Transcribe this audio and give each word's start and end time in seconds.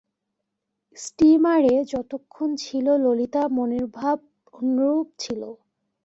স্টীমারে 0.97 1.75
যতক্ষণ 1.91 2.49
ছিল 2.63 2.85
ললিতার 3.03 3.47
মনের 3.57 3.85
ভাব 3.97 4.17
অন্যরূপ 4.53 5.07
ছিল। 5.19 5.41